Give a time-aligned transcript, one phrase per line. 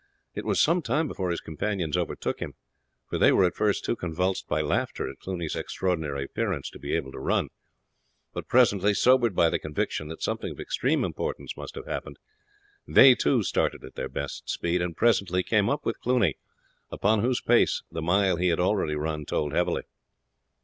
[0.33, 2.55] It was some time before his companions overtook him,
[3.07, 6.95] for they were at first too convulsed by laughter at Cluny's extraordinary appearance to be
[6.95, 7.49] able to run.
[8.33, 12.17] But presently, sobered by the conviction that something of extreme importance must have happened,
[12.87, 16.35] they too started at their best speed, and presently came up with Cluny,
[16.89, 19.83] upon whose pace the mile he had already run told heavily.